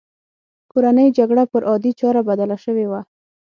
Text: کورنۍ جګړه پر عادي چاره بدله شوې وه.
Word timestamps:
کورنۍ 0.71 1.07
جګړه 1.17 1.43
پر 1.51 1.61
عادي 1.69 1.91
چاره 1.99 2.21
بدله 2.29 2.57
شوې 2.63 2.85
وه. 2.91 3.01